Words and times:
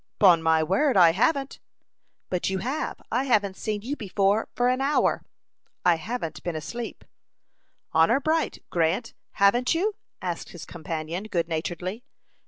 "'Pon 0.17 0.41
my 0.41 0.63
word, 0.63 0.97
I 0.97 1.11
haven't." 1.11 1.59
"But 2.31 2.49
you 2.49 2.57
have; 2.57 2.99
I 3.11 3.25
haven't 3.25 3.55
seen 3.55 3.83
you 3.83 3.95
before 3.95 4.49
for 4.55 4.67
an 4.67 4.81
hour." 4.81 5.21
"I 5.85 5.93
haven't 5.97 6.41
been 6.41 6.55
asleep." 6.55 7.05
"Honor 7.91 8.19
bright, 8.19 8.63
Grant, 8.71 9.13
haven't 9.33 9.75
you?" 9.75 9.93
asked 10.19 10.49
his 10.49 10.65
companion, 10.65 11.25
good 11.25 11.47
naturedly. 11.47 12.03